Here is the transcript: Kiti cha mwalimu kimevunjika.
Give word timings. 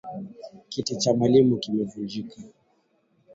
Kiti 0.69 0.95
cha 0.95 1.13
mwalimu 1.13 1.57
kimevunjika. 1.57 2.35